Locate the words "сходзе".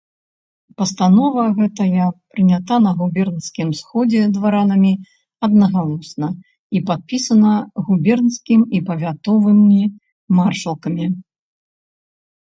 3.79-4.21